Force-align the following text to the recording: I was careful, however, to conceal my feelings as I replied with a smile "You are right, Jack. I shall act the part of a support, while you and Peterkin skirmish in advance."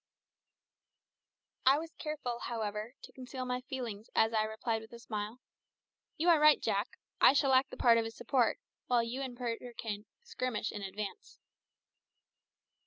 I 1.63 1.77
was 1.77 1.93
careful, 1.99 2.39
however, 2.45 2.95
to 3.03 3.11
conceal 3.11 3.45
my 3.45 3.61
feelings 3.61 4.09
as 4.15 4.33
I 4.33 4.45
replied 4.45 4.81
with 4.81 4.91
a 4.93 4.97
smile 4.97 5.39
"You 6.17 6.27
are 6.29 6.39
right, 6.39 6.59
Jack. 6.59 6.97
I 7.19 7.33
shall 7.33 7.53
act 7.53 7.69
the 7.69 7.77
part 7.77 7.99
of 7.99 8.05
a 8.05 8.09
support, 8.09 8.57
while 8.87 9.03
you 9.03 9.21
and 9.21 9.37
Peterkin 9.37 10.07
skirmish 10.23 10.71
in 10.71 10.81
advance." 10.81 11.37